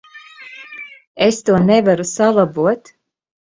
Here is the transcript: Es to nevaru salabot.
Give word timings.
Es 1.25 1.39
to 1.51 1.59
nevaru 1.67 2.07
salabot. 2.13 2.93